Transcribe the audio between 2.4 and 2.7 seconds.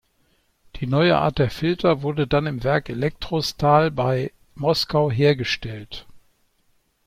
im